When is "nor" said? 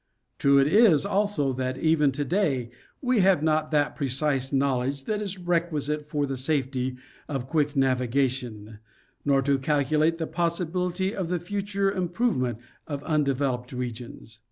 9.25-9.43